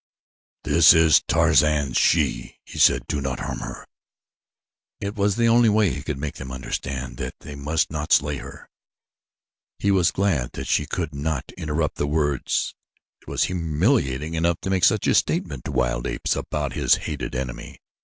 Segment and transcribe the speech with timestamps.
[0.63, 3.05] "This is Tarzan's she," he said.
[3.05, 3.85] "Do not harm her."
[4.99, 8.37] It was the only way he could make them understand that they must not slay
[8.37, 8.67] her.
[9.77, 12.73] He was glad that she could not interpret the words.
[13.21, 17.35] It was humiliating enough to make such a statement to wild apes about this hated
[17.35, 17.79] enemy.